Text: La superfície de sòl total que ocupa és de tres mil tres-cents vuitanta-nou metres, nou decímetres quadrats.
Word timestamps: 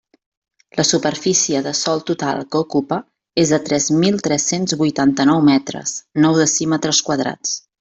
La 0.79 0.83
superfície 0.91 1.59
de 1.67 1.73
sòl 1.79 2.01
total 2.07 2.41
que 2.55 2.61
ocupa 2.67 2.99
és 3.43 3.53
de 3.57 3.61
tres 3.69 3.91
mil 4.05 4.19
tres-cents 4.29 4.77
vuitanta-nou 4.81 5.45
metres, 5.53 5.95
nou 6.27 6.43
decímetres 6.45 7.05
quadrats. 7.11 7.55